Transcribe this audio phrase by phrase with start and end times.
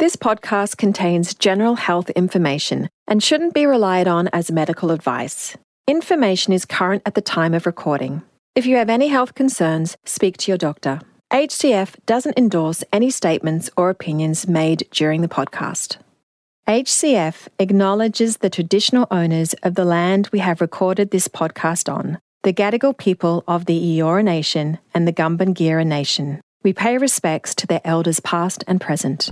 [0.00, 5.58] This podcast contains general health information and shouldn't be relied on as medical advice.
[5.86, 8.22] Information is current at the time of recording.
[8.54, 11.00] If you have any health concerns, speak to your doctor.
[11.30, 15.98] HCF doesn't endorse any statements or opinions made during the podcast.
[16.66, 22.54] HCF acknowledges the traditional owners of the land we have recorded this podcast on, the
[22.54, 26.40] Gadigal people of the Eora Nation and the Gumbayngira Nation.
[26.62, 29.30] We pay respects to their elders past and present.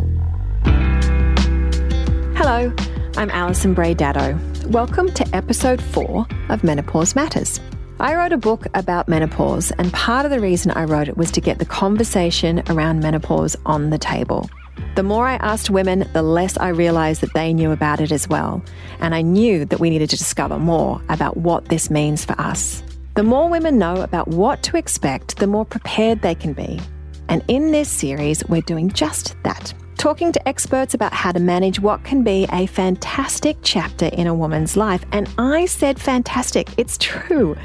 [2.35, 2.73] Hello,
[3.19, 4.69] I'm Alison Brahe-Daddo.
[4.69, 7.61] Welcome to episode four of Menopause Matters.
[8.01, 11.31] I wrote a book about menopause, and part of the reason I wrote it was
[11.33, 14.49] to get the conversation around menopause on the table.
[14.95, 18.27] The more I asked women, the less I realised that they knew about it as
[18.27, 18.65] well,
[19.01, 22.83] and I knew that we needed to discover more about what this means for us.
[23.17, 26.81] The more women know about what to expect, the more prepared they can be.
[27.29, 31.81] And in this series, we're doing just that talking to experts about how to manage
[31.81, 35.05] what can be a fantastic chapter in a woman's life.
[35.11, 37.57] And I said fantastic, it's true.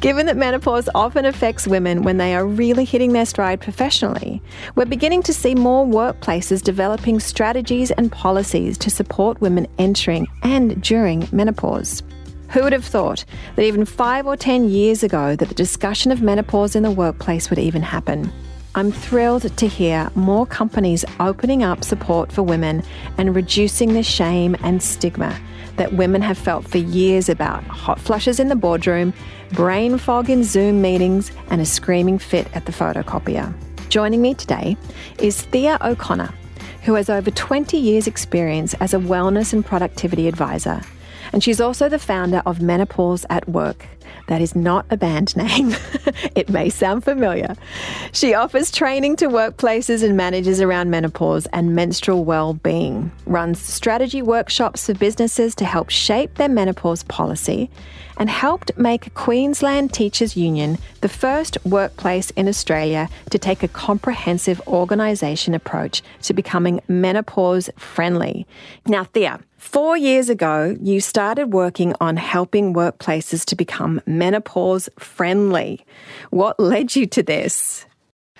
[0.00, 4.40] Given that menopause often affects women when they are really hitting their stride professionally,
[4.74, 10.80] we're beginning to see more workplaces developing strategies and policies to support women entering and
[10.82, 12.02] during menopause.
[12.50, 13.24] Who would have thought
[13.56, 17.48] that even five or ten years ago that the discussion of menopause in the workplace
[17.48, 18.32] would even happen?
[18.74, 22.82] I'm thrilled to hear more companies opening up support for women
[23.18, 25.38] and reducing the shame and stigma
[25.76, 29.12] that women have felt for years about hot flushes in the boardroom,
[29.52, 33.52] brain fog in Zoom meetings, and a screaming fit at the photocopier.
[33.90, 34.78] Joining me today
[35.18, 36.32] is Thea O'Connor,
[36.84, 40.80] who has over 20 years' experience as a wellness and productivity advisor.
[41.34, 43.86] And she's also the founder of Menopause at Work,
[44.28, 45.74] that is not a band name.
[46.34, 47.54] it may sound familiar.
[48.12, 54.86] She offers training to workplaces and managers around menopause and menstrual well-being, runs strategy workshops
[54.86, 57.70] for businesses to help shape their menopause policy,
[58.22, 64.60] and helped make Queensland Teachers Union the first workplace in Australia to take a comprehensive
[64.68, 68.46] organisation approach to becoming menopause friendly.
[68.86, 75.84] Now, Thea, Four years ago, you started working on helping workplaces to become menopause friendly.
[76.30, 77.86] What led you to this?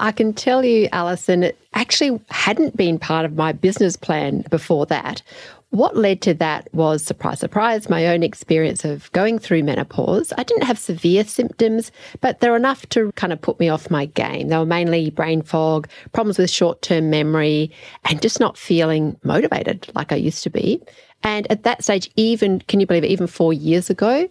[0.01, 4.87] I can tell you, Alison, it actually hadn't been part of my business plan before
[4.87, 5.23] that.
[5.73, 10.31] What led to that was, surprise, surprise, my own experience of going through menopause.
[10.37, 11.91] I didn't have severe symptoms,
[12.21, 14.49] but they're enough to kind of put me off my game.
[14.49, 17.71] They were mainly brain fog, problems with short term memory,
[18.05, 20.83] and just not feeling motivated like I used to be.
[21.23, 24.29] And at that stage, even, can you believe it, even four years ago,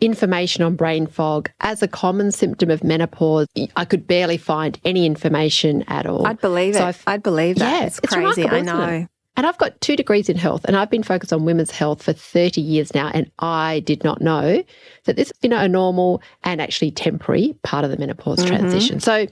[0.00, 3.46] information on brain fog as a common symptom of menopause,
[3.76, 6.26] I could barely find any information at all.
[6.26, 6.88] I'd believe so it.
[6.88, 7.80] I've, I'd believe that.
[7.80, 8.48] Yeah, it's crazy.
[8.48, 9.06] I know.
[9.36, 12.12] And I've got two degrees in health, and I've been focused on women's health for
[12.12, 13.10] 30 years now.
[13.14, 14.62] And I did not know
[15.04, 18.48] that this, is, you know, a normal and actually temporary part of the menopause mm-hmm.
[18.48, 19.00] transition.
[19.00, 19.26] So,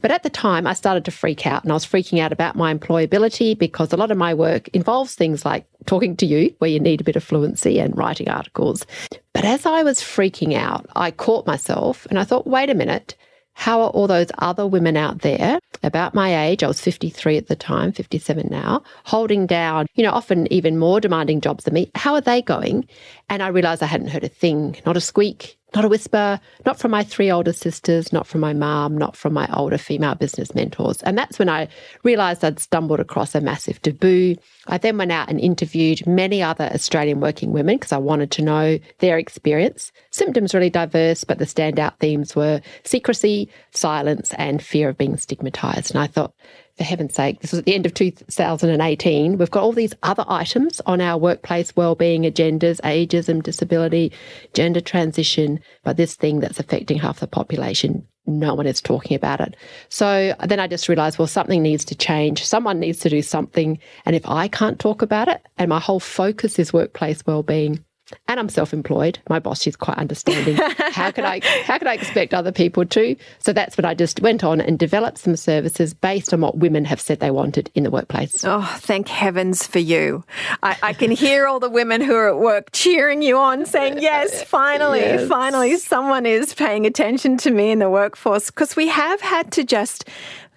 [0.00, 2.56] but at the time, I started to freak out, and I was freaking out about
[2.56, 6.70] my employability because a lot of my work involves things like talking to you, where
[6.70, 8.86] you need a bit of fluency, and writing articles.
[9.32, 13.16] But as I was freaking out, I caught myself and I thought, wait a minute
[13.54, 16.62] how are all those other women out there about my age?
[16.62, 21.00] I was 53 at the time, 57 now, holding down, you know, often even more
[21.00, 21.90] demanding jobs than me.
[21.94, 22.86] How are they going?
[23.28, 26.78] And I realized I hadn't heard a thing, not a squeak, not a whisper, not
[26.78, 30.54] from my three older sisters, not from my mom, not from my older female business
[30.54, 31.02] mentors.
[31.02, 31.68] And that's when I
[32.02, 34.36] realized I'd stumbled across a massive taboo.
[34.66, 38.42] I then went out and interviewed many other Australian working women because I wanted to
[38.42, 39.92] know their experience.
[40.10, 45.90] Symptoms really diverse, but the standout themes were secrecy, silence, and fear of being stigmatized.
[45.94, 46.34] And I thought,
[46.76, 49.38] for heaven's sake, this was at the end of 2018.
[49.38, 54.12] We've got all these other items on our workplace wellbeing agendas, ageism, disability,
[54.54, 59.40] gender transition, but this thing that's affecting half the population, no one is talking about
[59.40, 59.56] it.
[59.88, 62.44] So then I just realized, well, something needs to change.
[62.44, 63.78] Someone needs to do something.
[64.06, 67.84] And if I can't talk about it and my whole focus is workplace wellbeing,
[68.28, 69.18] and I'm self-employed.
[69.28, 70.56] My boss is quite understanding.
[70.90, 73.16] how could I how could I expect other people to?
[73.38, 76.84] So that's what I just went on and developed some services based on what women
[76.84, 78.44] have said they wanted in the workplace.
[78.44, 80.24] Oh, thank heavens for you.
[80.62, 84.00] I, I can hear all the women who are at work cheering you on, saying,
[84.00, 85.28] Yes, finally, yes.
[85.28, 88.50] finally someone is paying attention to me in the workforce.
[88.50, 90.08] Because we have had to just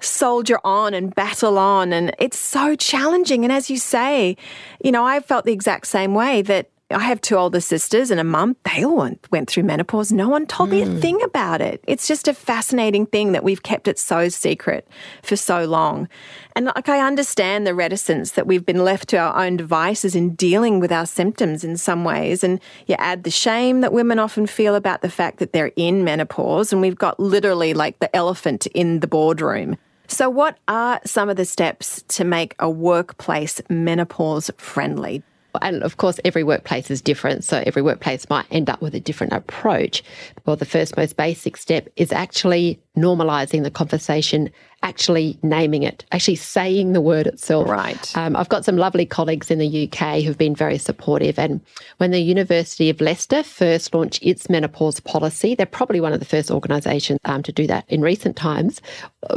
[0.02, 4.36] soldier on and battle on and it's so challenging and as you say
[4.84, 8.20] you know i felt the exact same way that I have two older sisters and
[8.20, 8.56] a mum.
[8.64, 10.12] They all went, went through menopause.
[10.12, 10.74] No one told mm.
[10.74, 11.00] me a hmm.
[11.00, 11.84] thing about it.
[11.88, 14.88] It's just a fascinating thing that we've kept it so secret
[15.24, 16.08] for so long.
[16.56, 20.36] And like I understand the reticence that we've been left to our own devices in
[20.36, 22.44] dealing with our symptoms in some ways.
[22.44, 26.04] And you add the shame that women often feel about the fact that they're in
[26.04, 29.76] menopause, and we've got literally like the elephant in the boardroom.
[30.08, 35.24] So, what are some of the steps to make a workplace menopause friendly?
[35.62, 37.44] And of course, every workplace is different.
[37.44, 40.04] So every workplace might end up with a different approach.
[40.46, 44.50] Well, the first most basic step is actually normalizing the conversation,
[44.84, 47.68] actually naming it, actually saying the word itself.
[47.68, 48.18] Right.
[48.18, 51.38] Um, I've got some lovely colleagues in the UK who've been very supportive.
[51.38, 51.62] And
[51.98, 56.26] when the University of Leicester first launched its menopause policy, they're probably one of the
[56.26, 58.82] first organisations um, to do that in recent times.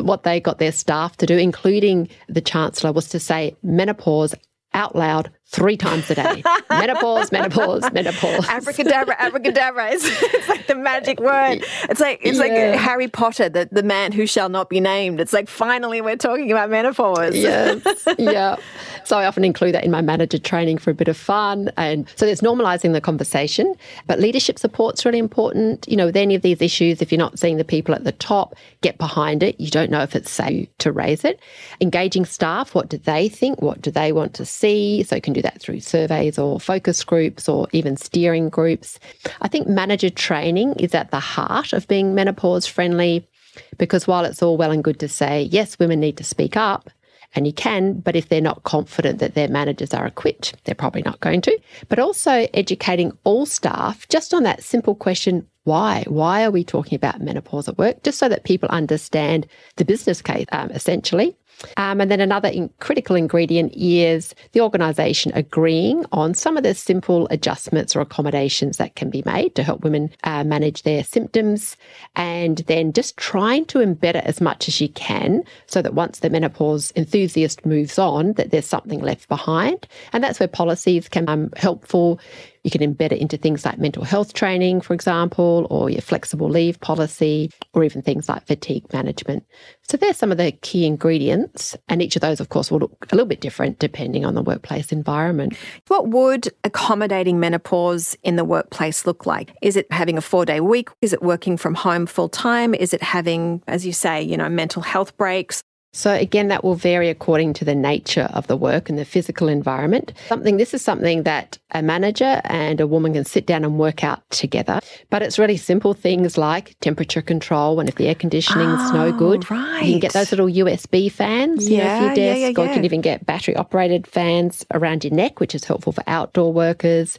[0.01, 4.35] What they got their staff to do, including the Chancellor, was to say menopause
[4.75, 6.43] out loud three times a day.
[6.69, 8.47] menopause, menopause, menopause.
[8.49, 9.91] Abracadabra, abracadabra.
[9.93, 11.65] It's, it's, like the magic word.
[11.89, 12.45] It's like it's yeah.
[12.45, 15.21] like Harry Potter, the, the man who shall not be named.
[15.21, 17.35] It's like finally we're talking about menopause.
[17.35, 17.83] Yes.
[18.19, 18.57] yeah.
[19.05, 21.71] So I often include that in my manager training for a bit of fun.
[21.77, 23.75] And so there's normalizing the conversation.
[24.07, 25.89] But leadership support's really important.
[25.89, 28.13] You know, with any of these issues, if you're not seeing the people at the
[28.13, 29.59] top, get behind it.
[29.59, 31.41] You don't know if it's safe to raise it.
[31.81, 33.63] Engaging staff, what do they think?
[33.63, 35.03] What do they want to see?
[35.05, 38.99] So you can do that through surveys or focus groups or even steering groups.
[39.41, 43.29] I think manager training is at the heart of being menopause friendly
[43.77, 46.91] because while it's all well and good to say, yes, women need to speak up,
[47.35, 51.03] and you can, but if they're not confident that their managers are equipped, they're probably
[51.03, 51.59] not going to.
[51.89, 56.05] But also educating all staff just on that simple question why?
[56.09, 58.03] Why are we talking about menopause at work?
[58.03, 59.47] Just so that people understand
[59.77, 61.37] the business case, um, essentially.
[61.77, 66.75] Um, and then another in critical ingredient is the organisation agreeing on some of the
[66.75, 71.77] simple adjustments or accommodations that can be made to help women uh, manage their symptoms.
[72.17, 76.21] And then just trying to embed it as much as you can so that once
[76.21, 79.87] the menopause enthusiast moves on, that there's something left behind.
[80.13, 82.21] And that's where policies can be um, helpful
[82.65, 86.49] you can embed it into things like mental health training, for example, or your flexible
[86.49, 89.45] leave policy, or even things like fatigue management.
[89.83, 93.07] So there's some of the key ingredients, and each of those, of course, will look
[93.11, 95.55] a little bit different depending on the workplace environment.
[95.89, 99.55] What would accommodating menopause in the workplace look like?
[99.63, 100.89] Is it having a four day week?
[101.01, 102.75] Is it working from home full time?
[102.75, 105.63] Is it having, as you say, you know, mental health breaks?
[105.93, 109.49] So again, that will vary according to the nature of the work and the physical
[109.49, 110.13] environment.
[110.29, 114.05] Something this is something that a manager and a woman can sit down and work
[114.05, 114.81] out together.
[115.11, 119.13] But it's really simple things like temperature control when if the air conditioning's oh, no
[119.13, 119.51] good.
[119.51, 119.85] Right.
[119.85, 122.61] You can get those little USB fans yeah, you know, for your desk, yeah, yeah,
[122.61, 126.05] or you can even get battery operated fans around your neck, which is helpful for
[126.07, 127.19] outdoor workers.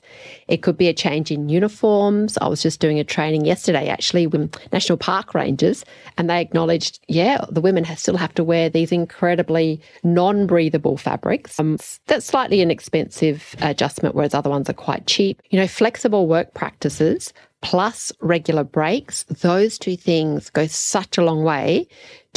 [0.50, 2.38] It could be a change in uniforms.
[2.40, 5.86] I was just doing a training yesterday actually with National Park Rangers,
[6.18, 10.98] and they acknowledged, yeah, the women still have to wear wear these incredibly non breathable
[10.98, 11.60] fabrics.
[11.60, 15.42] Um, that's slightly an expensive adjustment, whereas other ones are quite cheap.
[15.50, 21.44] You know, flexible work practices plus regular breaks, those two things go such a long
[21.44, 21.88] way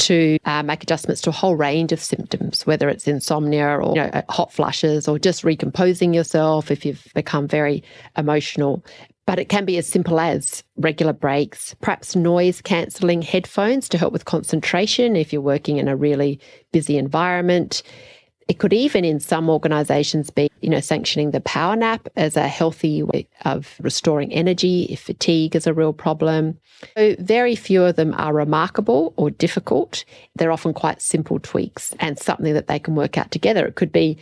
[0.03, 4.03] to uh, make adjustments to a whole range of symptoms, whether it's insomnia or you
[4.03, 7.83] know, hot flushes or just recomposing yourself if you've become very
[8.17, 8.83] emotional.
[9.25, 14.11] But it can be as simple as regular breaks, perhaps noise cancelling headphones to help
[14.11, 16.39] with concentration if you're working in a really
[16.73, 17.83] busy environment.
[18.47, 22.47] It could even, in some organisations, be you know sanctioning the power nap as a
[22.47, 26.57] healthy way of restoring energy if fatigue is a real problem.
[26.97, 30.03] So very few of them are remarkable or difficult.
[30.35, 33.65] They're often quite simple tweaks and something that they can work out together.
[33.65, 34.17] It could be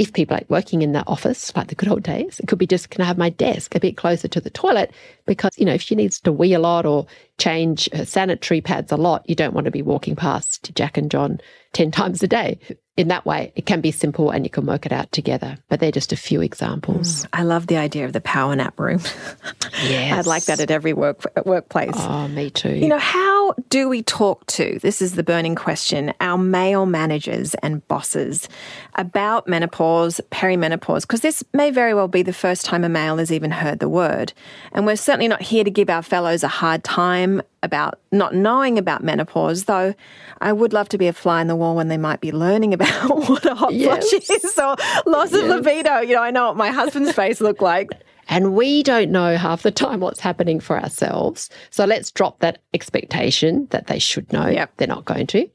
[0.00, 2.66] if people like working in the office, like the good old days, it could be
[2.66, 4.92] just can I have my desk a bit closer to the toilet
[5.26, 8.92] because, you know, if she needs to wee a lot or change her sanitary pads
[8.92, 11.38] a lot, you don't want to be walking past Jack and John
[11.74, 12.58] 10 times a day
[13.00, 15.56] in that way, it can be simple and you can work it out together.
[15.70, 17.24] But they're just a few examples.
[17.24, 19.00] Mm, I love the idea of the power nap room.
[19.82, 20.18] yes.
[20.18, 21.94] I'd like that at every work workplace.
[21.96, 22.74] Oh, me too.
[22.74, 23.29] You know, how
[23.68, 28.48] do we talk to, this is the burning question, our male managers and bosses
[28.94, 31.02] about menopause, perimenopause?
[31.02, 33.88] Because this may very well be the first time a male has even heard the
[33.88, 34.32] word.
[34.72, 38.78] And we're certainly not here to give our fellows a hard time about not knowing
[38.78, 39.94] about menopause, though
[40.40, 42.74] I would love to be a fly in the wall when they might be learning
[42.74, 42.88] about
[43.28, 44.08] what a hot yes.
[44.08, 44.76] flush is or
[45.06, 45.42] loss yes.
[45.42, 46.00] of libido.
[46.00, 47.90] You know, I know what my husband's face looked like.
[48.30, 51.50] And we don't know half the time what's happening for ourselves.
[51.68, 54.48] So let's drop that expectation that they should know.
[54.48, 54.72] Yep.
[54.78, 55.50] They're not going to.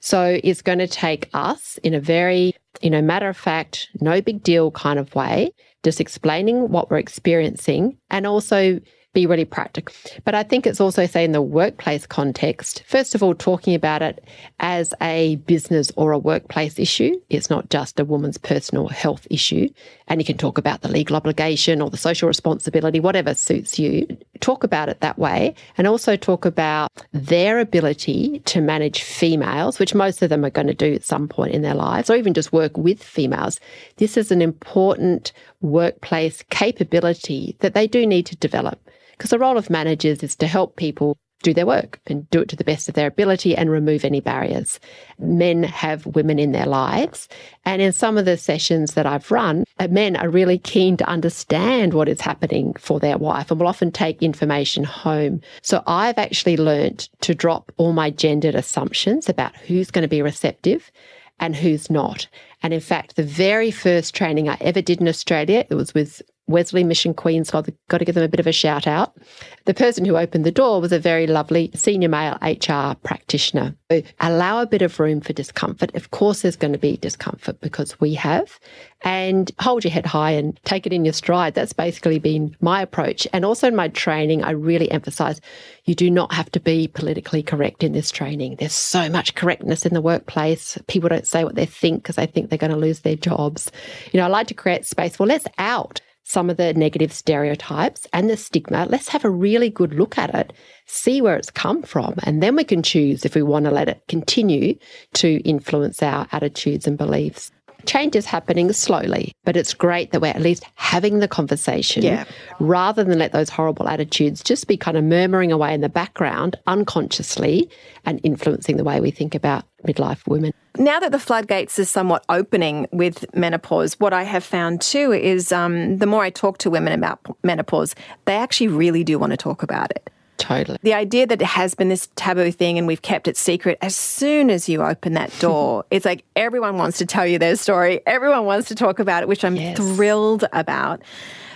[0.00, 4.20] So it's going to take us in a very you know, matter of fact, no
[4.20, 5.52] big deal kind of way,
[5.82, 8.80] just explaining what we're experiencing and also
[9.16, 9.94] be really practical.
[10.26, 14.02] But I think it's also, say, in the workplace context, first of all, talking about
[14.02, 14.22] it
[14.60, 17.18] as a business or a workplace issue.
[17.30, 19.70] It's not just a woman's personal health issue.
[20.06, 24.06] And you can talk about the legal obligation or the social responsibility, whatever suits you.
[24.40, 25.54] Talk about it that way.
[25.78, 30.66] And also talk about their ability to manage females, which most of them are going
[30.66, 33.60] to do at some point in their lives, or even just work with females.
[33.96, 35.32] This is an important
[35.62, 38.78] workplace capability that they do need to develop.
[39.16, 42.48] Because the role of managers is to help people do their work and do it
[42.48, 44.80] to the best of their ability and remove any barriers.
[45.18, 47.28] Men have women in their lives.
[47.64, 51.08] And in some of the sessions that I've run, uh, men are really keen to
[51.08, 55.40] understand what is happening for their wife and will often take information home.
[55.62, 60.22] So I've actually learnt to drop all my gendered assumptions about who's going to be
[60.22, 60.90] receptive
[61.38, 62.26] and who's not.
[62.62, 66.22] And in fact, the very first training I ever did in Australia, it was with
[66.48, 69.16] Wesley Mission Queens, got, got to give them a bit of a shout out.
[69.64, 73.74] The person who opened the door was a very lovely senior male HR practitioner.
[73.90, 75.94] So allow a bit of room for discomfort.
[75.96, 78.60] Of course, there's going to be discomfort because we have,
[79.02, 81.54] and hold your head high and take it in your stride.
[81.54, 83.26] That's basically been my approach.
[83.32, 85.40] And also in my training, I really emphasize
[85.84, 88.56] you do not have to be politically correct in this training.
[88.56, 90.78] There's so much correctness in the workplace.
[90.86, 93.70] People don't say what they think because they think they're going to lose their jobs.
[94.12, 95.18] You know, I like to create space.
[95.18, 98.84] Well, let's out some of the negative stereotypes and the stigma.
[98.90, 100.52] Let's have a really good look at it,
[100.84, 103.88] see where it's come from, and then we can choose if we want to let
[103.88, 104.76] it continue
[105.14, 107.52] to influence our attitudes and beliefs.
[107.86, 112.24] Change is happening slowly, but it's great that we're at least having the conversation yeah.
[112.58, 116.56] rather than let those horrible attitudes just be kind of murmuring away in the background
[116.66, 117.70] unconsciously
[118.04, 120.52] and influencing the way we think about midlife women.
[120.78, 125.52] Now that the floodgates are somewhat opening with menopause, what I have found too is
[125.52, 127.94] um, the more I talk to women about menopause,
[128.26, 130.10] they actually really do want to talk about it.
[130.38, 130.78] Totally.
[130.82, 133.96] The idea that it has been this taboo thing and we've kept it secret, as
[133.96, 138.00] soon as you open that door, it's like everyone wants to tell you their story.
[138.06, 139.76] Everyone wants to talk about it, which I'm yes.
[139.76, 141.02] thrilled about.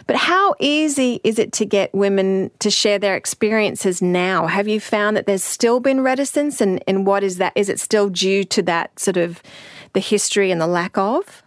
[0.06, 4.46] But how easy is it to get women to share their experiences now?
[4.46, 6.60] Have you found that there's still been reticence?
[6.60, 7.52] And, and what is that?
[7.54, 9.40] Is it still due to that sort of
[9.92, 11.44] the history and the lack of?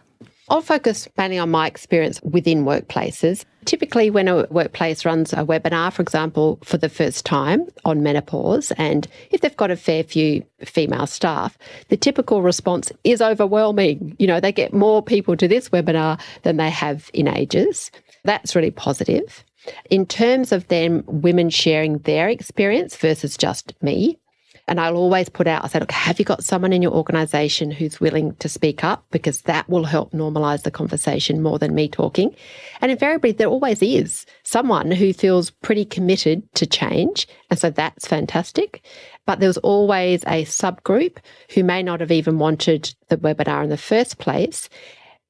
[0.48, 3.44] I'll focus mainly on my experience within workplaces.
[3.64, 8.72] Typically, when a workplace runs a webinar, for example, for the first time on menopause,
[8.72, 11.56] and if they've got a fair few female staff,
[11.88, 14.16] the typical response is overwhelming.
[14.18, 17.90] You know, they get more people to this webinar than they have in ages.
[18.24, 19.44] That's really positive.
[19.90, 24.18] In terms of them, women sharing their experience versus just me,
[24.66, 27.70] and I'll always put out, I say, look, have you got someone in your organization
[27.70, 29.04] who's willing to speak up?
[29.10, 32.34] Because that will help normalize the conversation more than me talking.
[32.80, 37.28] And invariably, there always is someone who feels pretty committed to change.
[37.50, 38.82] And so that's fantastic.
[39.26, 41.18] But there's always a subgroup
[41.54, 44.70] who may not have even wanted the webinar in the first place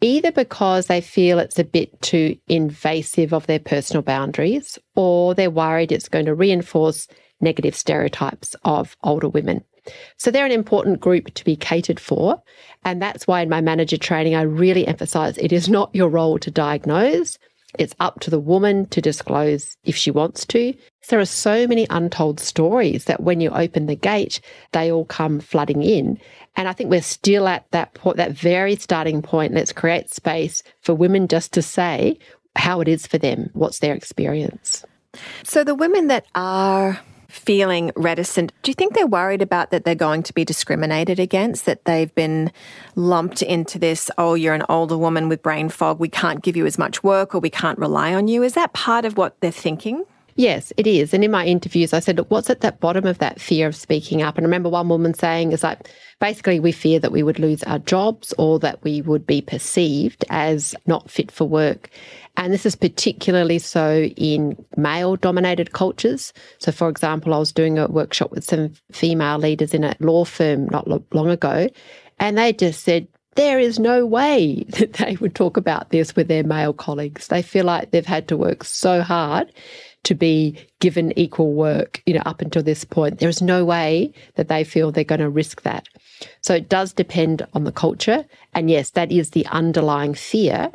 [0.00, 5.50] either because they feel it's a bit too invasive of their personal boundaries or they're
[5.50, 7.08] worried it's going to reinforce
[7.44, 9.64] negative stereotypes of older women.
[10.16, 12.42] So they're an important group to be catered for.
[12.84, 16.38] And that's why in my manager training, I really emphasize it is not your role
[16.38, 17.38] to diagnose.
[17.78, 20.74] It's up to the woman to disclose if she wants to.
[21.08, 24.40] There are so many untold stories that when you open the gate,
[24.72, 26.18] they all come flooding in.
[26.56, 29.54] And I think we're still at that point, that very starting point.
[29.54, 32.18] Let's create space for women just to say
[32.56, 34.84] how it is for them, what's their experience.
[35.42, 37.00] So the women that are
[37.34, 38.52] feeling reticent.
[38.62, 42.14] Do you think they're worried about that they're going to be discriminated against, that they've
[42.14, 42.52] been
[42.94, 46.64] lumped into this, oh, you're an older woman with brain fog, we can't give you
[46.64, 48.42] as much work or we can't rely on you?
[48.42, 50.04] Is that part of what they're thinking?
[50.36, 51.14] Yes, it is.
[51.14, 53.76] And in my interviews, I said, look, what's at that bottom of that fear of
[53.76, 54.36] speaking up?
[54.36, 55.88] And I remember one woman saying, is like,
[56.20, 60.24] basically, we fear that we would lose our jobs or that we would be perceived
[60.30, 61.88] as not fit for work.
[62.36, 66.32] And this is particularly so in male dominated cultures.
[66.58, 70.24] So, for example, I was doing a workshop with some female leaders in a law
[70.24, 71.68] firm not long ago,
[72.18, 76.28] and they just said, there is no way that they would talk about this with
[76.28, 77.28] their male colleagues.
[77.28, 79.52] They feel like they've had to work so hard
[80.04, 83.18] to be given equal work, you know, up until this point.
[83.18, 85.88] There is no way that they feel they're going to risk that.
[86.42, 88.24] So it does depend on the culture.
[88.52, 90.70] And yes, that is the underlying fear.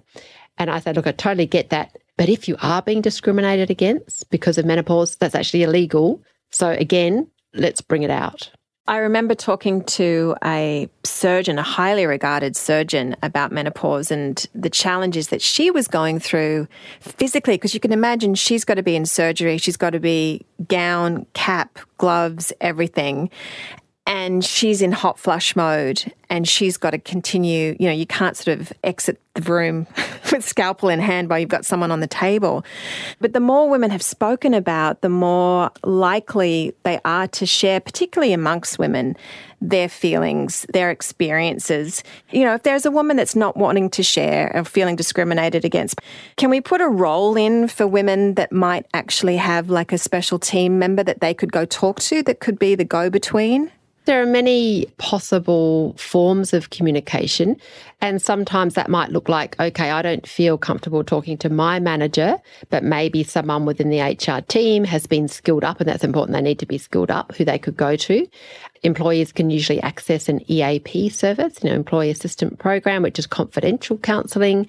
[0.59, 1.97] And I said, look, I totally get that.
[2.17, 6.21] But if you are being discriminated against because of menopause, that's actually illegal.
[6.51, 8.51] So again, let's bring it out.
[8.87, 15.27] I remember talking to a surgeon, a highly regarded surgeon, about menopause and the challenges
[15.27, 16.67] that she was going through
[16.99, 17.53] physically.
[17.53, 21.27] Because you can imagine she's got to be in surgery, she's got to be gown,
[21.35, 23.29] cap, gloves, everything
[24.09, 28.35] and she's in hot flush mode and she's got to continue you know you can't
[28.35, 29.85] sort of exit the room
[30.31, 32.65] with scalpel in hand while you've got someone on the table.
[33.21, 38.33] But the more women have spoken about the more likely they are to share particularly
[38.33, 39.15] amongst women
[39.61, 42.03] their feelings their experiences.
[42.31, 46.01] You know if there's a woman that's not wanting to share or feeling discriminated against
[46.37, 50.39] can we put a role in for women that might actually have like a special
[50.39, 53.71] team member that they could go talk to that could be the go between
[54.09, 57.55] there are many possible forms of communication,
[58.01, 62.37] and sometimes that might look like, okay, I don't feel comfortable talking to my manager,
[62.71, 66.35] but maybe someone within the HR team has been skilled up, and that's important.
[66.35, 68.27] They need to be skilled up who they could go to.
[68.81, 73.99] Employees can usually access an EAP service, you know, employee assistant program, which is confidential
[73.99, 74.67] counselling.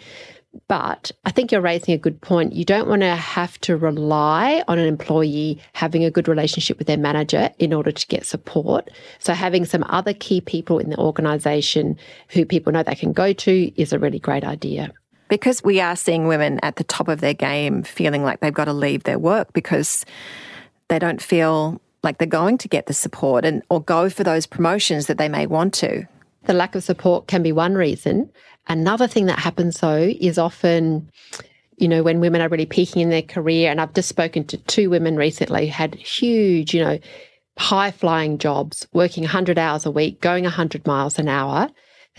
[0.67, 2.55] But I think you're raising a good point.
[2.55, 6.89] You don't want to have to rely on an employee having a good relationship with
[6.89, 8.91] their manager in order to get support.
[9.21, 11.97] So, having some other key people in the organization
[12.29, 14.93] who people know they can go to is a really great idea.
[15.29, 18.65] Because we are seeing women at the top of their game feeling like they've got
[18.65, 20.05] to leave their work because
[20.89, 24.47] they don't feel like they're going to get the support and or go for those
[24.47, 26.07] promotions that they may want to.
[26.45, 28.31] The lack of support can be one reason.
[28.67, 31.11] Another thing that happens though is often,
[31.77, 34.57] you know, when women are really peaking in their career, and I've just spoken to
[34.57, 36.99] two women recently who had huge, you know,
[37.59, 41.69] high flying jobs, working 100 hours a week, going 100 miles an hour.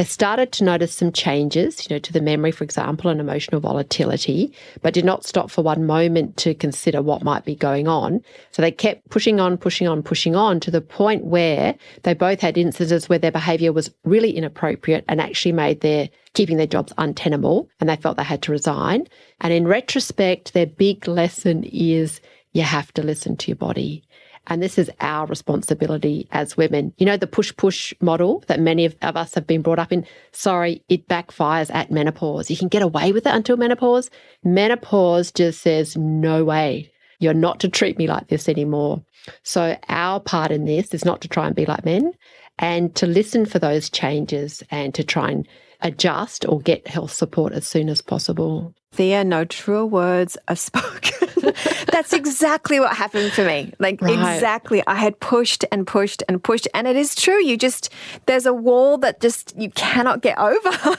[0.02, 3.62] They started to notice some changes, you know, to the memory, for example, and emotional
[3.62, 8.24] volatility, but did not stop for one moment to consider what might be going on.
[8.50, 12.42] So they kept pushing on, pushing on, pushing on to the point where they both
[12.42, 16.92] had instances where their behavior was really inappropriate and actually made their keeping their jobs
[16.98, 19.06] untenable and they felt they had to resign.
[19.42, 22.22] And in retrospect, their big lesson is
[22.54, 24.04] you have to listen to your body.
[24.48, 26.94] And this is our responsibility as women.
[26.98, 29.92] You know, the push push model that many of, of us have been brought up
[29.92, 30.06] in.
[30.32, 32.50] Sorry, it backfires at menopause.
[32.50, 34.10] You can get away with it until menopause.
[34.44, 36.92] Menopause just says, no way.
[37.20, 39.04] You're not to treat me like this anymore.
[39.44, 42.14] So, our part in this is not to try and be like men
[42.58, 45.48] and to listen for those changes and to try and
[45.82, 48.74] adjust or get health support as soon as possible.
[48.94, 51.30] Thea, no truer words are spoken.
[51.92, 53.74] That's exactly what happened for me.
[53.80, 54.12] Like, right.
[54.12, 54.84] exactly.
[54.86, 56.68] I had pushed and pushed and pushed.
[56.74, 57.42] And it is true.
[57.42, 57.90] You just,
[58.26, 60.98] there's a wall that just, you cannot get over.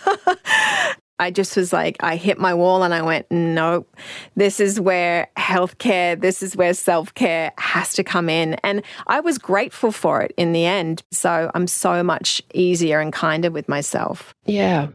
[1.23, 3.89] I just was like, I hit my wall and I went, nope,
[4.35, 8.55] this is where healthcare, this is where self care has to come in.
[8.65, 11.05] And I was grateful for it in the end.
[11.13, 14.35] So I'm so much easier and kinder with myself.
[14.47, 14.89] Yeah.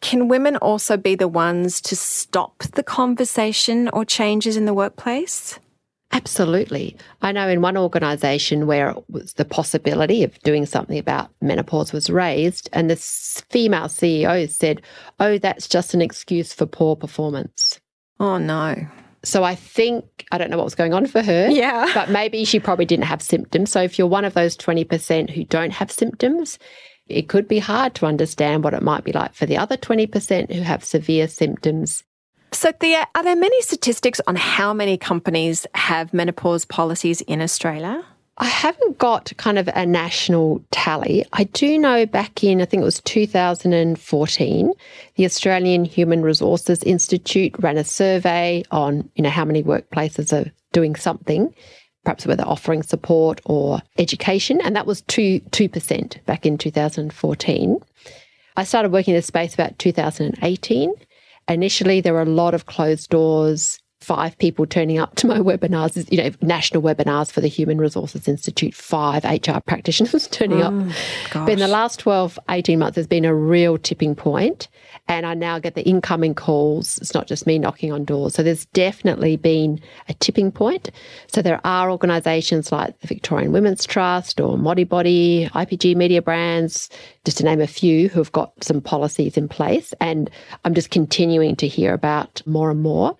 [0.00, 5.58] Can women also be the ones to stop the conversation or changes in the workplace?
[6.16, 6.96] Absolutely.
[7.20, 11.92] I know in one organisation where it was the possibility of doing something about menopause
[11.92, 14.80] was raised, and the female CEO said,
[15.20, 17.80] Oh, that's just an excuse for poor performance.
[18.18, 18.86] Oh, no.
[19.24, 21.50] So I think, I don't know what was going on for her.
[21.50, 21.90] Yeah.
[21.94, 23.70] But maybe she probably didn't have symptoms.
[23.70, 26.58] So if you're one of those 20% who don't have symptoms,
[27.08, 30.52] it could be hard to understand what it might be like for the other 20%
[30.52, 32.04] who have severe symptoms.
[32.56, 38.02] So, Thea, are there many statistics on how many companies have menopause policies in Australia?
[38.38, 41.26] I haven't got kind of a national tally.
[41.34, 44.72] I do know back in, I think it was 2014,
[45.16, 50.50] the Australian Human Resources Institute ran a survey on, you know, how many workplaces are
[50.72, 51.54] doing something
[52.04, 57.80] perhaps whether offering support or education, and that was 2, 2% back in 2014.
[58.56, 60.94] I started working in this space about 2018.
[61.48, 66.10] Initially, there were a lot of closed doors, five people turning up to my webinars,
[66.12, 70.72] you know, national webinars for the Human Resources Institute, five HR practitioners turning oh, up.
[70.72, 70.88] Mm,
[71.30, 71.46] gosh.
[71.46, 74.68] But in the last 12, 18 months, there's been a real tipping point,
[75.08, 76.98] And I now get the incoming calls.
[76.98, 78.34] It's not just me knocking on doors.
[78.34, 80.92] So there's definitely been a tipping point.
[81.26, 86.88] So there are organisations like the Victorian Women's Trust or Modibodi, IPG Media Brands,
[87.24, 89.92] just to name a few, who have got some policies in place.
[90.00, 90.30] And
[90.64, 93.16] I'm just continuing to hear about more and more.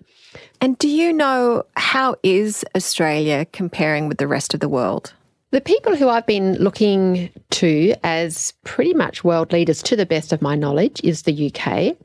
[0.61, 5.13] And do you know how is Australia comparing with the rest of the world?
[5.51, 10.33] The people who I've been looking to as pretty much world leaders, to the best
[10.33, 11.95] of my knowledge, is the UK.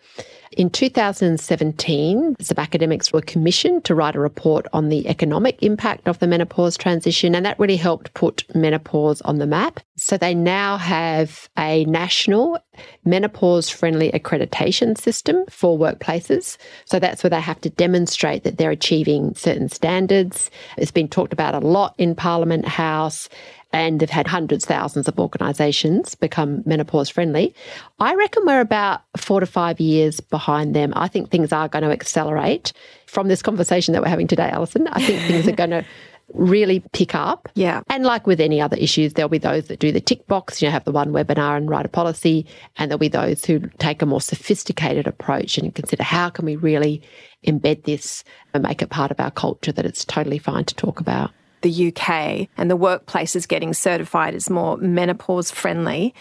[0.53, 6.18] In 2017, some academics were commissioned to write a report on the economic impact of
[6.18, 9.81] the menopause transition, and that really helped put menopause on the map.
[9.96, 12.59] So they now have a national
[13.05, 16.57] menopause friendly accreditation system for workplaces.
[16.87, 20.50] So that's where they have to demonstrate that they're achieving certain standards.
[20.78, 23.28] It's been talked about a lot in Parliament House
[23.72, 27.55] and they've had hundreds, thousands of organisations become menopause friendly.
[27.98, 30.92] I reckon we're about four to five years behind them.
[30.94, 32.72] I think things are going to accelerate
[33.07, 34.88] from this conversation that we're having today, Alison.
[34.88, 35.85] I think things are going to
[36.33, 37.49] really pick up.
[37.55, 37.83] Yeah.
[37.88, 40.68] And like with any other issues, there'll be those that do the tick box, you
[40.68, 44.03] know, have the one webinar and write a policy, and there'll be those who take
[44.03, 47.03] a more sophisticated approach and consider how can we really
[47.47, 51.01] embed this and make it part of our culture that it's totally fine to talk
[51.01, 51.31] about
[51.62, 56.14] the UK and the workplace is getting certified as more menopause friendly.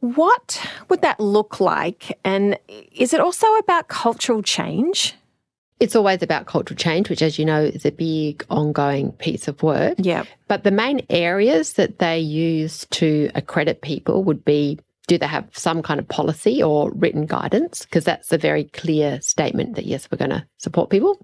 [0.00, 2.18] What would that look like?
[2.24, 2.58] And
[2.92, 5.14] is it also about cultural change?
[5.80, 9.62] It's always about cultural change, which, as you know, is a big ongoing piece of
[9.62, 9.94] work.
[9.98, 10.24] Yeah.
[10.48, 15.46] But the main areas that they use to accredit people would be do they have
[15.52, 17.84] some kind of policy or written guidance?
[17.84, 21.20] Because that's a very clear statement that, yes, we're going to support people.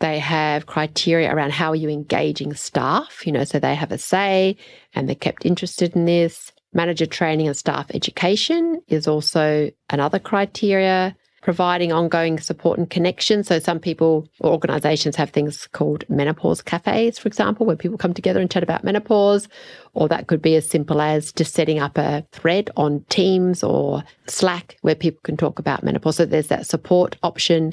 [0.00, 3.98] They have criteria around how are you engaging staff, you know, so they have a
[3.98, 4.56] say
[4.94, 6.52] and they're kept interested in this.
[6.72, 11.16] Manager training and staff education is also another criteria.
[11.42, 13.42] Providing ongoing support and connection.
[13.42, 18.12] So, some people or organizations have things called menopause cafes, for example, where people come
[18.12, 19.48] together and chat about menopause.
[19.94, 24.04] Or that could be as simple as just setting up a thread on Teams or
[24.26, 26.16] Slack where people can talk about menopause.
[26.16, 27.72] So, there's that support option.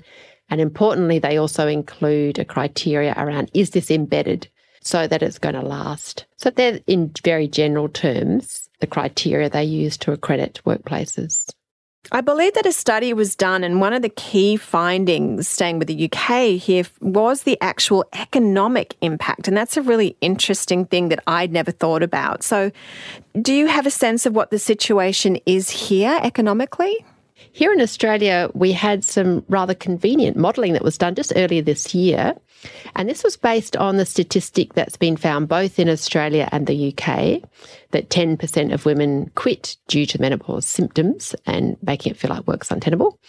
[0.49, 4.47] And importantly, they also include a criteria around is this embedded
[4.88, 6.25] so that it's going to last.
[6.38, 11.51] So they're in very general terms the criteria they use to accredit workplaces.
[12.12, 15.88] I believe that a study was done, and one of the key findings, staying with
[15.88, 19.48] the UK here, was the actual economic impact.
[19.48, 22.43] And that's a really interesting thing that I'd never thought about.
[22.43, 22.72] So,
[23.41, 27.06] do you have a sense of what the situation is here economically?
[27.51, 31.93] Here in Australia, we had some rather convenient modelling that was done just earlier this
[31.93, 32.36] year.
[32.95, 36.93] And this was based on the statistic that's been found both in Australia and the
[36.93, 37.41] UK
[37.91, 42.71] that 10% of women quit due to menopause symptoms and making it feel like work's
[42.71, 43.19] untenable.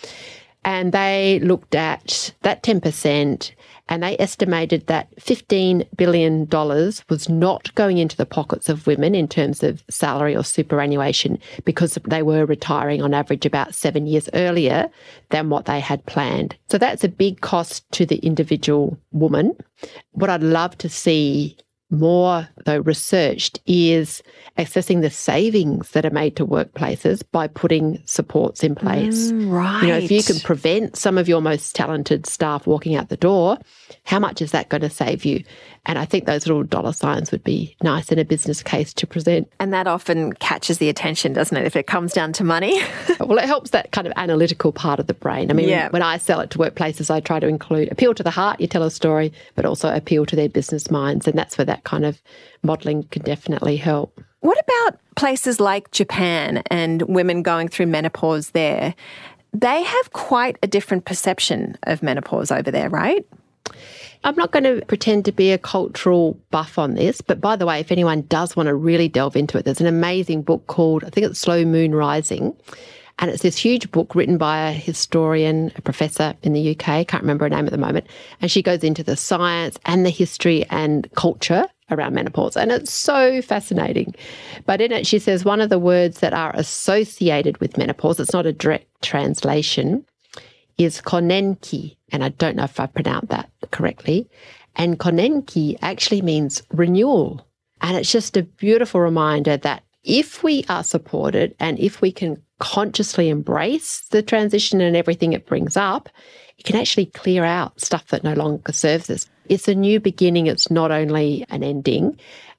[0.64, 3.52] And they looked at that 10%
[3.88, 6.46] and they estimated that $15 billion
[7.08, 11.98] was not going into the pockets of women in terms of salary or superannuation because
[12.06, 14.90] they were retiring on average about seven years earlier
[15.30, 16.56] than what they had planned.
[16.68, 19.56] So that's a big cost to the individual woman.
[20.12, 21.56] What I'd love to see
[21.90, 24.22] more, though, researched is
[24.58, 29.32] assessing the savings that are made to workplaces by putting supports in place.
[29.32, 29.82] Mm, right.
[29.82, 33.16] You know, if you can prevent some of your most talented staff walking out the
[33.16, 33.58] door,
[34.04, 35.42] how much is that going to save you?
[35.88, 39.06] And I think those little dollar signs would be nice in a business case to
[39.06, 39.50] present.
[39.58, 42.78] And that often catches the attention, doesn't it, if it comes down to money?
[43.20, 45.50] well, it helps that kind of analytical part of the brain.
[45.50, 45.88] I mean, yeah.
[45.88, 48.66] when I sell it to workplaces, I try to include appeal to the heart, you
[48.66, 51.26] tell a story, but also appeal to their business minds.
[51.26, 52.20] And that's where that kind of
[52.62, 54.20] modelling can definitely help.
[54.40, 58.94] What about places like Japan and women going through menopause there?
[59.54, 63.26] They have quite a different perception of menopause over there, right?
[64.24, 67.66] I'm not going to pretend to be a cultural buff on this, but by the
[67.66, 71.04] way, if anyone does want to really delve into it, there's an amazing book called,
[71.04, 72.56] I think it's Slow Moon Rising.
[73.20, 77.22] And it's this huge book written by a historian, a professor in the UK, can't
[77.22, 78.06] remember her name at the moment.
[78.40, 82.56] And she goes into the science and the history and culture around menopause.
[82.56, 84.14] And it's so fascinating.
[84.66, 88.32] But in it, she says one of the words that are associated with menopause, it's
[88.32, 90.04] not a direct translation,
[90.76, 91.96] is konenki.
[92.10, 94.28] And I don't know if I pronounced that correctly.
[94.76, 97.46] And konenki actually means renewal.
[97.80, 102.42] And it's just a beautiful reminder that if we are supported and if we can
[102.60, 106.08] consciously embrace the transition and everything it brings up,
[106.56, 109.28] it can actually clear out stuff that no longer serves us.
[109.48, 112.18] It's a new beginning, it's not only an ending.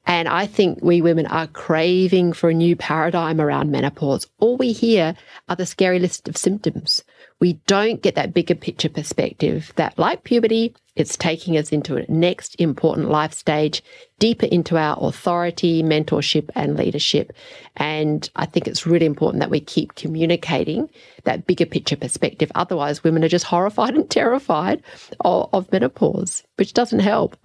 [0.10, 4.26] And I think we women are craving for a new paradigm around menopause.
[4.40, 5.14] All we hear
[5.48, 7.04] are the scary list of symptoms.
[7.40, 12.12] We don't get that bigger picture perspective that, like puberty, it's taking us into a
[12.12, 13.84] next important life stage,
[14.18, 17.32] deeper into our authority, mentorship, and leadership.
[17.78, 20.90] And I think it's really important that we keep communicating
[21.26, 22.52] that bigger picture perspective.
[22.56, 24.82] Otherwise, women are just horrified and terrified
[25.20, 27.38] of, of menopause, which doesn't help.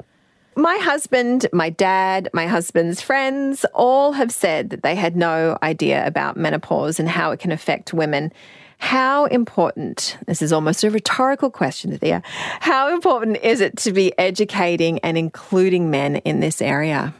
[0.57, 6.07] My husband, my dad, my husband's friends all have said that they had no idea
[6.07, 8.33] about menopause and how it can affect women.
[8.79, 12.23] How important, this is almost a rhetorical question, Thea,
[12.61, 17.15] how important is it to be educating and including men in this area?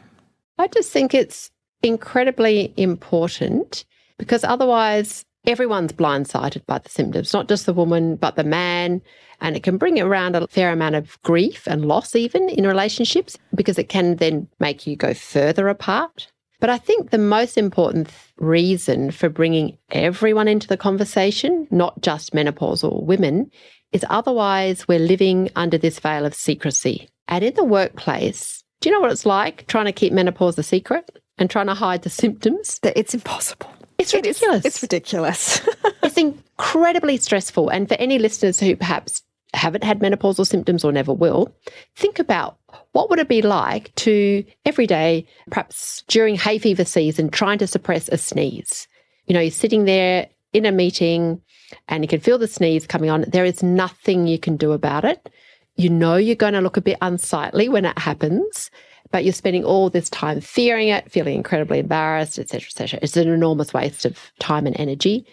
[0.59, 1.51] I just think it's
[1.83, 3.85] incredibly important
[4.19, 9.03] because otherwise everyone's blindsided by the symptoms, not just the woman, but the man.
[9.41, 13.37] And it can bring around a fair amount of grief and loss, even in relationships,
[13.55, 16.29] because it can then make you go further apart.
[16.61, 22.33] But I think the most important reason for bringing everyone into the conversation, not just
[22.33, 23.51] menopausal women,
[23.93, 27.09] is otherwise we're living under this veil of secrecy.
[27.29, 30.63] And in the workplace, do you know what it's like trying to keep menopause a
[30.63, 32.81] secret and trying to hide the symptoms?
[32.83, 33.74] It's impossible.
[34.05, 34.65] It's ridiculous.
[34.67, 35.61] it's ridiculous.
[36.03, 37.71] it's incredibly stressful.
[37.71, 39.23] And for any listeners who perhaps
[39.55, 41.55] haven't had menopausal symptoms or never will,
[41.97, 42.59] think about
[42.93, 47.67] what would it be like to every day, perhaps during hay fever season, trying to
[47.67, 48.87] suppress a sneeze.
[49.27, 51.41] You know, you're sitting there in a meeting
[51.89, 53.25] and you can feel the sneeze coming on.
[53.27, 55.31] There is nothing you can do about it.
[55.77, 58.71] You know you're going to look a bit unsightly when it happens,
[59.11, 62.99] but you're spending all this time fearing it, feeling incredibly embarrassed, etc., etc.
[63.03, 65.27] It's an enormous waste of time and energy.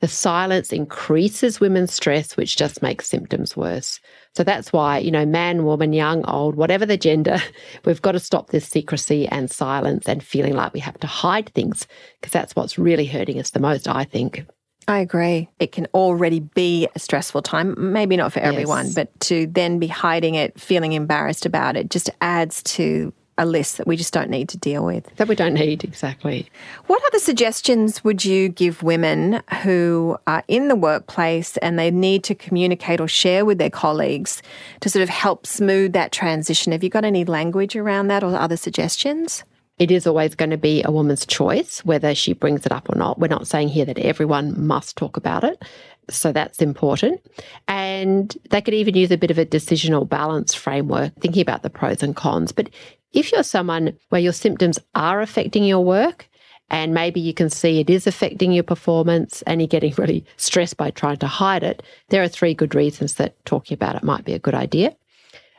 [0.00, 4.00] The silence increases women's stress, which just makes symptoms worse.
[4.36, 7.38] So that's why, you know, man, woman, young, old, whatever the gender,
[7.84, 11.48] we've got to stop this secrecy and silence and feeling like we have to hide
[11.54, 11.86] things
[12.20, 14.44] because that's what's really hurting us the most, I think.
[14.86, 15.48] I agree.
[15.58, 18.94] It can already be a stressful time, maybe not for everyone, yes.
[18.94, 23.78] but to then be hiding it, feeling embarrassed about it, just adds to a list
[23.78, 25.08] that we just don't need to deal with.
[25.16, 26.48] That we don't need, exactly.
[26.86, 32.22] What other suggestions would you give women who are in the workplace and they need
[32.24, 34.42] to communicate or share with their colleagues
[34.80, 36.72] to sort of help smooth that transition?
[36.72, 39.42] Have you got any language around that or other suggestions?
[39.78, 42.96] It is always going to be a woman's choice whether she brings it up or
[42.96, 43.18] not.
[43.18, 45.62] We're not saying here that everyone must talk about it.
[46.10, 47.20] So that's important.
[47.66, 51.70] And they could even use a bit of a decisional balance framework, thinking about the
[51.70, 52.52] pros and cons.
[52.52, 52.70] But
[53.12, 56.28] if you're someone where your symptoms are affecting your work,
[56.70, 60.76] and maybe you can see it is affecting your performance and you're getting really stressed
[60.76, 64.24] by trying to hide it, there are three good reasons that talking about it might
[64.24, 64.94] be a good idea.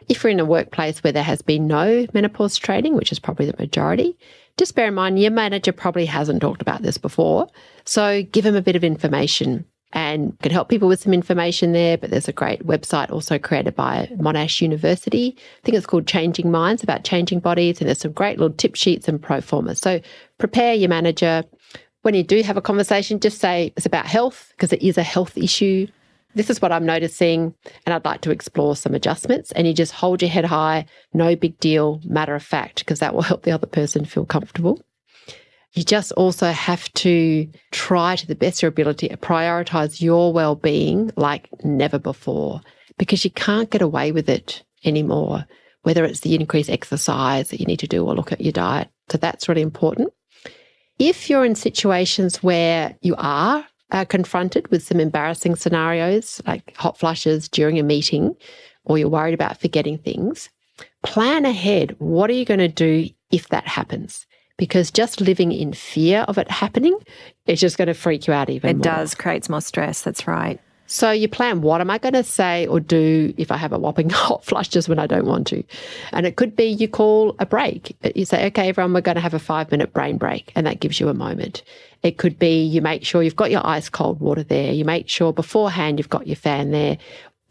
[0.08, 3.46] If you're in a workplace where there has been no menopause training, which is probably
[3.46, 4.18] the majority,
[4.58, 7.48] just bear in mind your manager probably hasn't talked about this before.
[7.86, 11.98] So give them a bit of information and can help people with some information there.
[11.98, 15.36] But there's a great website also created by Monash University.
[15.38, 17.80] I think it's called Changing Minds about changing bodies.
[17.80, 19.80] And there's some great little tip sheets and pro formas.
[19.80, 20.02] So
[20.38, 21.44] prepare your manager.
[22.02, 25.04] When you do have a conversation, just say it's about health because it is a
[25.04, 25.88] health issue.
[26.36, 27.54] This is what I'm noticing,
[27.86, 29.54] and I'd like to explore some adjustments.
[29.54, 33.16] And you just hold your head high, no big deal, matter of fact, because that
[33.16, 34.82] will help the other person feel comfortable.
[35.74, 40.32] You just also have to try to the best of your ability to prioritize your
[40.32, 42.62] well being like never before
[42.98, 45.46] because you can't get away with it anymore,
[45.84, 48.90] whether it's the increased exercise that you need to do or look at your diet.
[49.10, 50.14] So that's really important.
[50.98, 53.66] If you're in situations where you are
[53.96, 58.36] uh, confronted with some embarrassing scenarios like hot flushes during a meeting,
[58.84, 60.50] or you're worried about forgetting things,
[61.04, 61.96] plan ahead.
[62.00, 64.28] What are you going to do if that happens?
[64.58, 66.98] because just living in fear of it happening
[67.46, 68.84] is just going to freak you out even it more.
[68.84, 72.68] does creates more stress that's right so you plan what am I going to say
[72.68, 75.64] or do if I have a whopping hot flush just when I don't want to?
[76.12, 77.96] And it could be you call a break.
[78.04, 80.52] Uh, you say, okay, everyone, we're going to have a five minute brain break.
[80.56, 81.64] And that gives you a moment.
[82.04, 84.72] It could be you make sure you've got your ice cold water there.
[84.72, 86.98] You make sure beforehand you've got your fan there.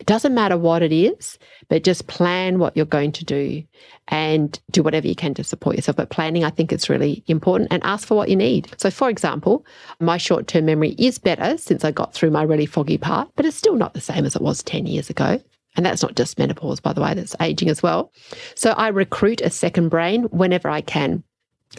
[0.04, 1.38] It doesn't matter what it is,
[1.70, 3.64] but just plan what you're going to do
[4.08, 5.96] and do whatever you can to support yourself.
[5.96, 8.68] But planning, I think is really important and ask for what you need.
[8.76, 9.64] So, for example,
[10.00, 13.46] my short term memory is better since I got through my really foggy part, but
[13.46, 15.40] it's still not the same as it was 10 years ago.
[15.74, 18.12] And that's not just menopause, by the way, that's aging as well.
[18.54, 21.24] So, I recruit a second brain whenever I can.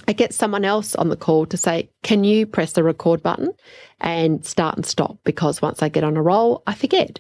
[0.08, 3.52] I get someone else on the call to say, Can you press the record button
[4.02, 5.20] and start and stop?
[5.26, 7.20] Because once I get on a roll, I forget.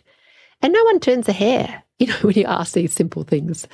[0.66, 3.68] And no one turns a hair, you know, when you ask these simple things.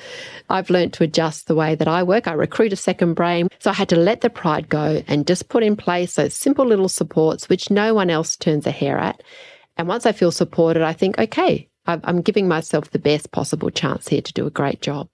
[0.50, 2.28] I've learned to adjust the way that I work.
[2.28, 3.48] I recruit a second brain.
[3.60, 6.66] So I had to let the pride go and just put in place those simple
[6.66, 9.22] little supports, which no one else turns a hair at.
[9.78, 14.08] And once I feel supported, I think, okay, I'm giving myself the best possible chance
[14.08, 15.08] here to do a great job.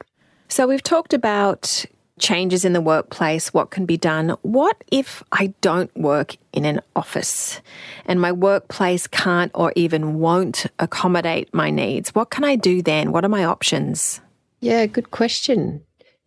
[0.48, 1.84] So we've talked about
[2.18, 4.36] changes in the workplace, what can be done.
[4.42, 7.60] What if I don't work in an office
[8.06, 12.14] and my workplace can't or even won't accommodate my needs?
[12.14, 13.12] What can I do then?
[13.12, 14.20] What are my options?
[14.60, 15.82] Yeah, good question.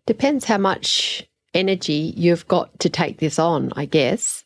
[0.06, 4.44] Depends how much energy you've got to take this on, I guess.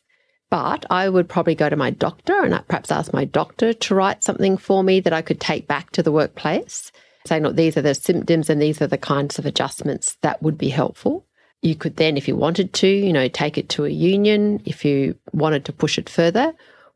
[0.50, 4.22] But I would probably go to my doctor and perhaps ask my doctor to write
[4.22, 6.92] something for me that I could take back to the workplace,
[7.26, 10.56] saying, look, these are the symptoms and these are the kinds of adjustments that would
[10.56, 11.26] be helpful.
[11.62, 14.84] You could then, if you wanted to, you know, take it to a union if
[14.84, 16.52] you wanted to push it further.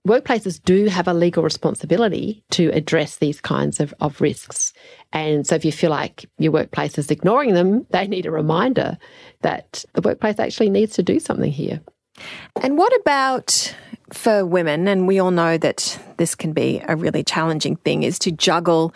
[0.09, 4.73] Workplaces do have a legal responsibility to address these kinds of, of risks.
[5.13, 8.97] And so if you feel like your workplace is ignoring them, they need a reminder
[9.43, 11.81] that the workplace actually needs to do something here.
[12.63, 13.75] And what about
[14.13, 14.89] for women?
[14.89, 18.95] And we all know that this can be a really challenging thing is to juggle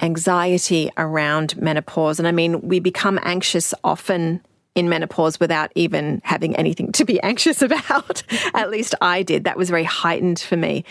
[0.00, 2.18] anxiety around menopause.
[2.18, 4.40] And I mean, we become anxious often
[4.76, 8.22] in menopause without even having anything to be anxious about.
[8.54, 9.42] At least I did.
[9.44, 10.84] That was very heightened for me.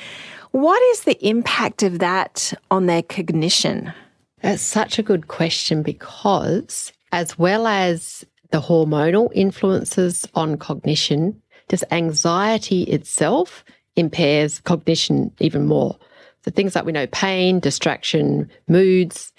[0.52, 3.94] What is the impact of that on their cognition?
[4.42, 11.84] That's such a good question because, as well as the hormonal influences on cognition, does
[11.92, 13.64] anxiety itself
[13.96, 15.98] impairs cognition even more.
[16.44, 19.34] So things like we know pain, distraction, moods,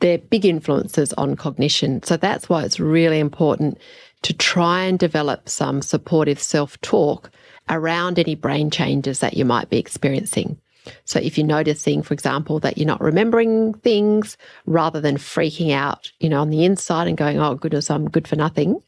[0.00, 2.02] they're big influences on cognition.
[2.02, 3.78] So that's why it's really important
[4.22, 7.30] to try and develop some supportive self talk
[7.68, 10.58] around any brain changes that you might be experiencing.
[11.04, 16.10] So if you're noticing, for example, that you're not remembering things rather than freaking out,
[16.18, 18.80] you know, on the inside and going, oh, goodness, I'm good for nothing,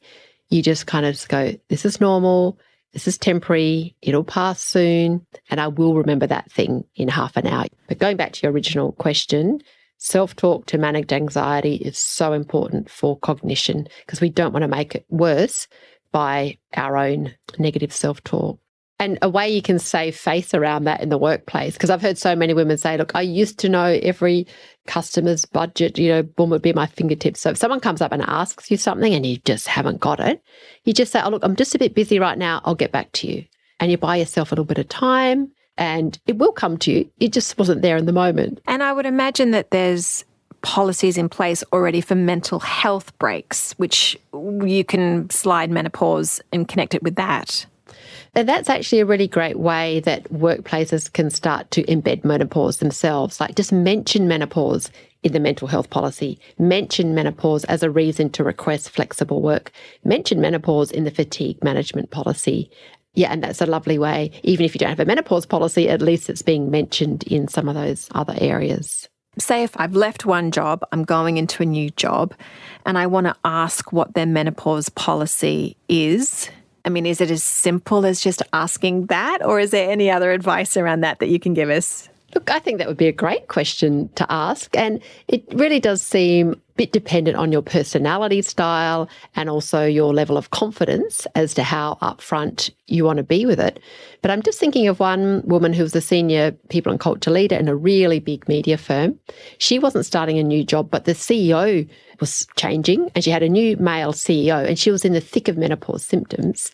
[0.49, 2.59] you just kind of just go, this is normal.
[2.93, 3.95] This is temporary.
[4.03, 5.25] It'll pass soon.
[5.49, 7.67] And I will remember that thing in half an hour.
[7.87, 9.63] But going back to your original question,
[10.01, 14.69] self talk to manage anxiety is so important for cognition because we don't want to
[14.69, 15.69] make it worse
[16.11, 18.59] by our own negative self talk
[18.99, 21.73] and a way you can save face around that in the workplace.
[21.73, 24.47] Because I've heard so many women say, look, I used to know every
[24.87, 27.41] customer's budget, you know, boom would be my fingertips.
[27.41, 30.43] So if someone comes up and asks you something and you just haven't got it,
[30.85, 32.61] you just say, oh, look, I'm just a bit busy right now.
[32.65, 33.45] I'll get back to you.
[33.81, 37.11] And you buy yourself a little bit of time and it will come to you.
[37.19, 38.61] It just wasn't there in the moment.
[38.69, 40.25] And I would imagine that there's
[40.61, 46.95] policies in place already for mental health breaks, which you can slide menopause and connect
[46.95, 47.65] it with that.
[48.35, 53.41] And that's actually a really great way that workplaces can start to embed menopause themselves.
[53.41, 54.91] Like just mention menopause
[55.23, 59.73] in the mental health policy, mention menopause as a reason to request flexible work,
[60.05, 62.71] mention menopause in the fatigue management policy.
[63.15, 64.31] Yeah, and that's a lovely way.
[64.45, 67.69] Even if you don't have a menopause policy, at least it's being mentioned in some
[67.69, 69.09] of those other areas.
[69.39, 72.35] Say if I've left one job, I'm going into a new job,
[72.85, 76.51] and I want to ask what their menopause policy is
[76.85, 80.33] I mean, is it as simple as just asking that, or is there any other
[80.33, 82.09] advice around that that you can give us?
[82.35, 84.77] Look, I think that would be a great question to ask.
[84.77, 90.15] And it really does seem a bit dependent on your personality style and also your
[90.15, 93.81] level of confidence as to how upfront you want to be with it.
[94.23, 97.57] But I'm just thinking of one woman who was a senior people and culture leader
[97.57, 99.19] in a really big media firm.
[99.59, 101.89] She wasn't starting a new job, but the CEO
[102.21, 105.49] was changing and she had a new male CEO and she was in the thick
[105.49, 106.71] of menopause symptoms.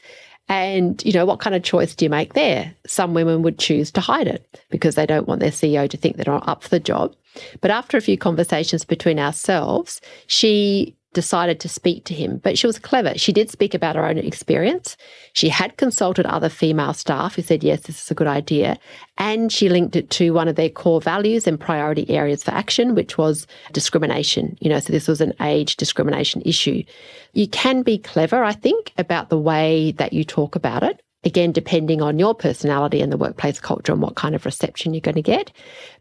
[0.48, 2.72] And, you know, what kind of choice do you make there?
[2.86, 6.16] Some women would choose to hide it because they don't want their CEO to think
[6.16, 7.14] they're not up for the job.
[7.60, 12.36] But after a few conversations between ourselves, she decided to speak to him.
[12.44, 13.16] But she was clever.
[13.16, 14.98] She did speak about her own experience.
[15.32, 18.78] She had consulted other female staff who said, yes, this is a good idea.
[19.16, 22.94] And she linked it to one of their core values and priority areas for action,
[22.94, 24.58] which was discrimination.
[24.60, 26.84] You know, so this was an age discrimination issue.
[27.32, 31.50] You can be clever, I think, about the way that you talk about it again,
[31.50, 35.16] depending on your personality and the workplace culture and what kind of reception you're going
[35.16, 35.50] to get.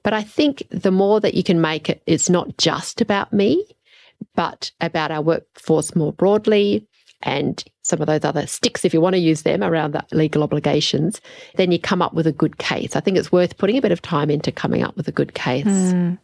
[0.03, 3.65] But I think the more that you can make it, it's not just about me
[4.33, 6.87] but about our workforce more broadly
[7.21, 10.43] and some of those other sticks, if you want to use them around the legal
[10.43, 11.21] obligations,
[11.55, 12.95] then you come up with a good case.
[12.95, 15.33] I think it's worth putting a bit of time into coming up with a good
[15.33, 15.65] case.
[15.65, 16.17] Mm.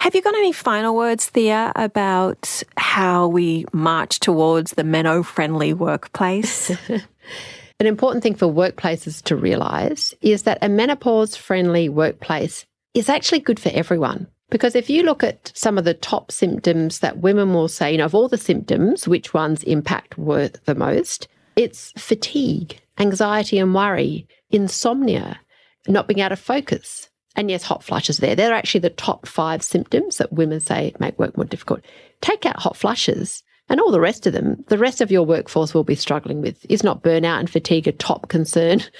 [0.00, 5.72] Have you got any final words, Thea, about how we march towards the meno friendly
[5.72, 6.70] workplace?
[7.80, 13.40] An important thing for workplaces to realise is that a menopause friendly workplace is actually
[13.40, 14.28] good for everyone.
[14.54, 17.98] Because if you look at some of the top symptoms that women will say, you
[17.98, 21.26] know, of all the symptoms, which ones impact work the most?
[21.56, 25.40] It's fatigue, anxiety and worry, insomnia,
[25.88, 27.10] not being able to focus.
[27.34, 28.36] And yes, hot flushes there.
[28.36, 31.80] They're actually the top five symptoms that women say make work more difficult.
[32.20, 35.74] Take out hot flushes and all the rest of them, the rest of your workforce
[35.74, 36.64] will be struggling with.
[36.68, 38.82] Is not burnout and fatigue a top concern?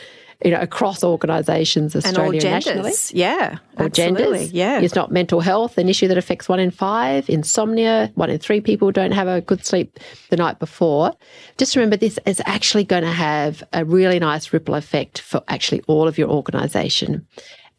[0.45, 2.93] you know, across organisations, Australia and all nationally.
[3.13, 4.23] Yeah, or absolutely.
[4.23, 4.53] genders.
[4.53, 7.29] Yeah, it's not mental health, an issue that affects one in five.
[7.31, 11.13] Insomnia, one in three people don't have a good sleep the night before.
[11.57, 15.83] Just remember, this is actually going to have a really nice ripple effect for actually
[15.87, 17.27] all of your organisation.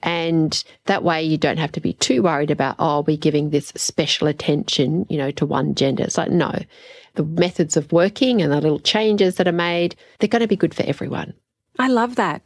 [0.01, 3.71] And that way you don't have to be too worried about, oh, we're giving this
[3.75, 6.03] special attention, you know, to one gender.
[6.03, 6.51] It's like, no,
[7.15, 10.55] the methods of working and the little changes that are made, they're going to be
[10.55, 11.33] good for everyone.
[11.79, 12.41] I love that.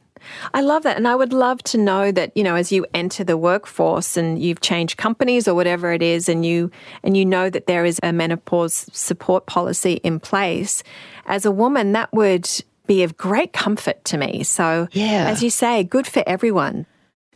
[0.54, 0.98] I love that.
[0.98, 4.42] And I would love to know that, you know, as you enter the workforce and
[4.42, 6.72] you've changed companies or whatever it is and you
[7.04, 10.84] and you know that there is a menopause support policy in place,
[11.26, 12.50] as a woman that would
[12.88, 14.44] be of great comfort to me.
[14.44, 15.30] So yeah.
[15.30, 16.86] as you say, good for everyone.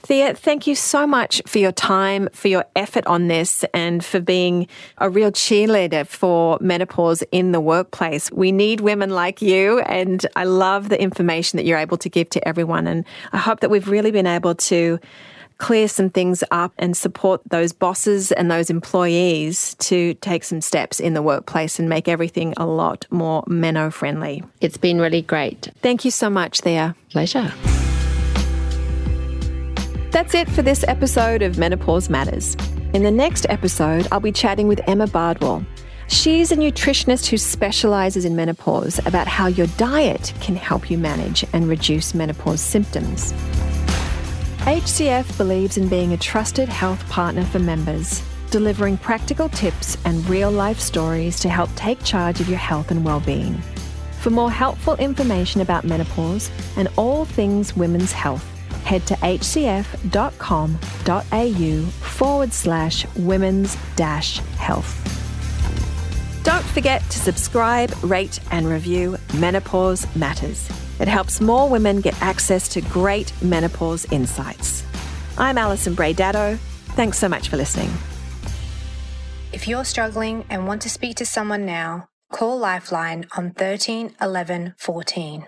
[0.06, 4.20] Thea, thank you so much for your time, for your effort on this, and for
[4.20, 8.30] being a real cheerleader for menopause in the workplace.
[8.32, 12.30] We need women like you, and I love the information that you're able to give
[12.32, 12.86] to everyone.
[12.86, 15.00] And I hope that we've really been able to
[15.58, 21.00] clear some things up and support those bosses and those employees to take some steps
[21.00, 24.44] in the workplace and make everything a lot more meno friendly.
[24.60, 25.72] It's been really great.
[25.82, 26.96] Thank you so much, Thea.
[27.10, 27.54] Pleasure.
[30.14, 32.56] That's it for this episode of Menopause Matters.
[32.94, 35.66] In the next episode, I'll be chatting with Emma Bardwell.
[36.08, 41.44] She's a nutritionist who specializes in menopause about how your diet can help you manage
[41.54, 43.34] and reduce menopause symptoms.
[44.68, 50.52] HCF believes in being a trusted health partner for members, delivering practical tips and real
[50.52, 53.60] life stories to help take charge of your health and well-being.
[54.22, 58.53] For more helpful information about menopause and all things women's health,
[58.84, 60.12] head to hcf.com.au
[61.92, 65.00] forward slash women's dash health.
[66.44, 70.70] Don't forget to subscribe, rate, and review Menopause Matters.
[71.00, 74.84] It helps more women get access to great menopause insights.
[75.38, 76.58] I'm Alison Brahe-Daddo.
[76.96, 77.90] Thanks so much for listening.
[79.52, 84.76] If you're struggling and want to speak to someone now, call Lifeline on 13 11
[84.78, 85.48] 14.